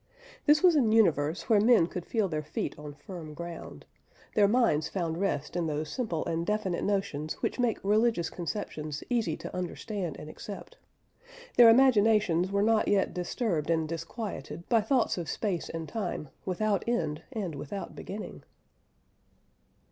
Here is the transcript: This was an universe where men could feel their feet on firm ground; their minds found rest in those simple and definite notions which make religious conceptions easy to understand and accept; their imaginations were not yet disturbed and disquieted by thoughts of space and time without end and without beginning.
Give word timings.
This 0.47 0.63
was 0.63 0.75
an 0.75 0.91
universe 0.91 1.47
where 1.47 1.61
men 1.61 1.85
could 1.85 2.07
feel 2.07 2.27
their 2.27 2.41
feet 2.41 2.73
on 2.79 2.95
firm 2.95 3.35
ground; 3.35 3.85
their 4.33 4.47
minds 4.47 4.89
found 4.89 5.19
rest 5.19 5.55
in 5.55 5.67
those 5.67 5.89
simple 5.91 6.25
and 6.25 6.43
definite 6.43 6.83
notions 6.83 7.33
which 7.43 7.59
make 7.59 7.77
religious 7.83 8.27
conceptions 8.27 9.03
easy 9.11 9.37
to 9.37 9.55
understand 9.55 10.17
and 10.17 10.27
accept; 10.27 10.75
their 11.55 11.69
imaginations 11.69 12.51
were 12.51 12.63
not 12.63 12.87
yet 12.87 13.13
disturbed 13.13 13.69
and 13.69 13.87
disquieted 13.87 14.67
by 14.69 14.81
thoughts 14.81 15.19
of 15.19 15.29
space 15.29 15.69
and 15.69 15.87
time 15.87 16.29
without 16.45 16.83
end 16.87 17.21
and 17.31 17.53
without 17.53 17.95
beginning. 17.95 18.41